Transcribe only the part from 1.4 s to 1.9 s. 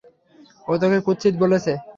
বলেছে?